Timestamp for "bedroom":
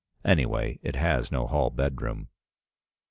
1.69-2.27